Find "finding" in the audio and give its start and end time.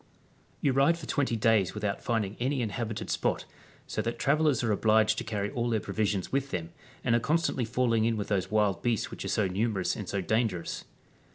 2.01-2.35